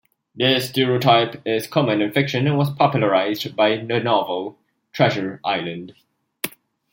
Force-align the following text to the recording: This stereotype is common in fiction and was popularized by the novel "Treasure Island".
This 0.33 0.67
stereotype 0.67 1.43
is 1.45 1.67
common 1.67 2.01
in 2.01 2.11
fiction 2.11 2.47
and 2.47 2.57
was 2.57 2.73
popularized 2.73 3.55
by 3.55 3.77
the 3.77 3.99
novel 3.99 4.57
"Treasure 4.93 5.39
Island". 5.45 5.93